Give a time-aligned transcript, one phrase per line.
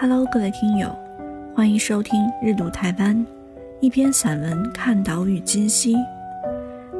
[0.00, 0.96] Hello，各位听友，
[1.56, 3.16] 欢迎收听《日读台湾》，
[3.80, 5.96] 一篇散文看岛屿今夕。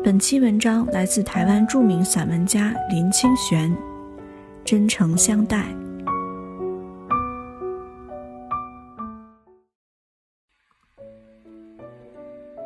[0.03, 3.71] 本期文章来自台湾著名散文家林清玄，
[4.64, 5.58] 《真诚相待》。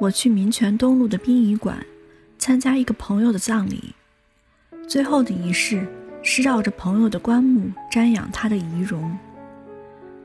[0.01, 1.77] 我去民权东路的殡仪馆
[2.39, 3.95] 参加一个朋友的葬礼，
[4.89, 5.87] 最后的仪式
[6.23, 9.15] 是绕着朋友的棺木瞻仰他的遗容。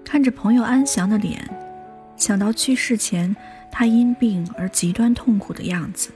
[0.10, 1.46] 看着朋友安详的脸，
[2.16, 3.36] 想到去世前
[3.70, 6.12] 他因病而极端痛苦的样子。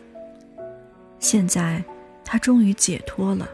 [1.20, 1.84] 现在
[2.24, 3.46] 他终于解脱了，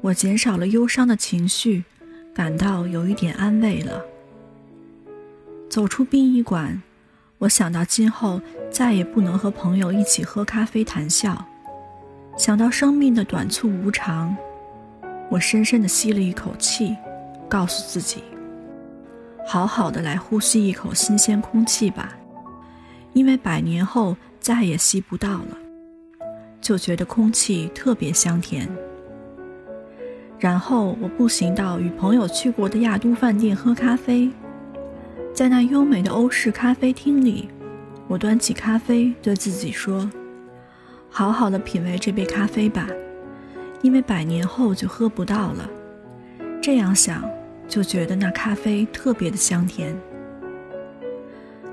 [0.00, 1.84] 我减少了忧伤的情绪，
[2.34, 4.02] 感到有一点安慰了。
[5.68, 6.82] 走出殡仪馆，
[7.36, 11.46] 我想到今后再也不能和朋友一起喝咖啡谈笑，
[12.38, 14.34] 想到生命的短促无常，
[15.28, 16.96] 我深深地吸了一口气，
[17.50, 18.24] 告诉自己。
[19.52, 22.16] 好好的来呼吸一口新鲜空气吧，
[23.14, 25.58] 因为百年后再也吸不到了，
[26.60, 28.68] 就觉得空气特别香甜。
[30.38, 34.30] 然后我步行到与朋友去过的亚都饭店喝咖啡，
[35.34, 37.48] 在那优美的欧式咖啡厅里，
[38.06, 40.08] 我端起咖啡对自己说
[41.10, 42.86] ：“好好的品味这杯咖啡吧，
[43.82, 45.68] 因为百年后就喝不到了。”
[46.62, 47.28] 这样想。
[47.70, 49.96] 就觉得那咖啡特别的香甜。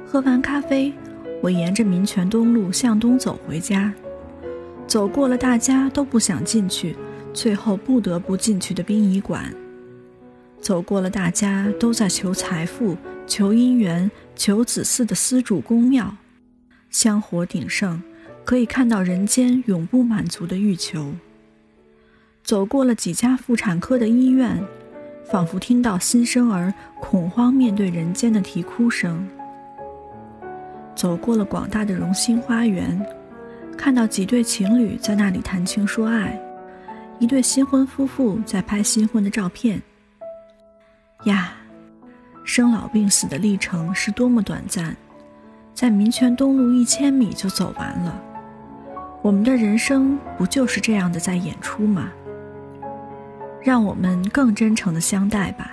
[0.06, 0.94] 喝完咖啡，
[1.42, 3.92] 我沿着民权东路向东走回家，
[4.86, 6.96] 走过了大家都不想进去，
[7.34, 9.52] 最后不得不进去的殡仪馆，
[10.62, 16.16] 走过了大家都在求财富、求姻缘、求子嗣的丝主公庙，
[16.92, 18.02] 香火鼎盛，
[18.46, 21.16] 可以看到人间永不满足的欲求。
[22.44, 24.64] 走过了几家妇产科的医院。
[25.30, 29.28] 仿佛听到新生儿恐慌面对人间的啼哭声。
[30.96, 33.06] 走过了广大的荣兴花园，
[33.78, 36.40] 看到几对情侣在那里谈情说爱，
[37.20, 39.82] 一对新婚夫妇在拍新婚的照片。
[41.26, 41.54] 呀，
[42.44, 44.96] 生老病死的历程是多么短暂，
[45.74, 48.24] 在民权东路一千米就走完了。
[49.22, 52.10] 我们的人生不就是这样的在演出吗？
[53.68, 55.72] 让我们更真诚的相待吧，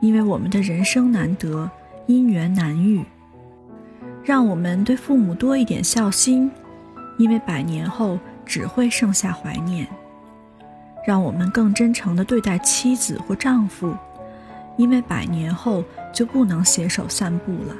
[0.00, 1.68] 因为我们的人生难得，
[2.06, 3.04] 姻缘难遇。
[4.22, 6.48] 让我们对父母多一点孝心，
[7.18, 8.16] 因为百年后
[8.46, 9.84] 只会剩下怀念。
[11.04, 13.92] 让我们更真诚地对待妻子或丈夫，
[14.76, 15.82] 因为百年后
[16.12, 17.74] 就不能携手散步了。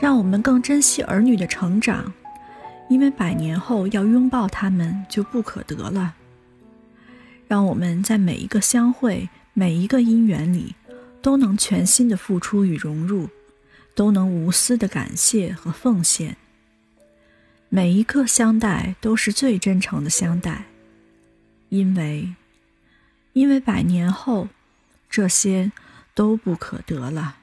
[0.00, 2.10] 让我们更珍惜儿女的成长，
[2.88, 6.14] 因为百年后要拥抱他们就不可得了。
[7.46, 10.74] 让我们在每一个相会、每一个姻缘里，
[11.22, 13.28] 都能全心的付出与融入，
[13.94, 16.36] 都能无私的感谢和奉献。
[17.68, 20.66] 每一个相待都是最真诚的相待，
[21.68, 22.34] 因为，
[23.32, 24.48] 因为百年后，
[25.10, 25.72] 这些
[26.14, 27.36] 都不可得了。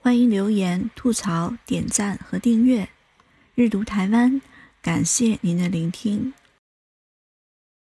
[0.00, 2.88] 欢迎留言、吐槽、点赞和订阅，
[3.54, 4.40] 日读台湾，
[4.80, 6.32] 感谢您的聆听。